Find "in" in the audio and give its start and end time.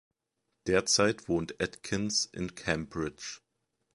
2.25-2.55